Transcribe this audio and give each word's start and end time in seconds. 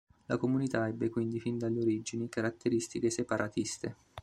La 0.25 0.37
comunità 0.37 0.87
ebbe 0.87 1.09
quindi 1.11 1.39
fin 1.39 1.59
dalle 1.59 1.79
origini 1.79 2.27
caratteristiche 2.27 3.11
separatiste. 3.11 3.95